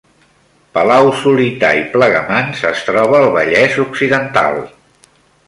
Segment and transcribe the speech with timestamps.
[0.77, 4.61] Palau-solità i Plegamans es troba al Vallès Occidental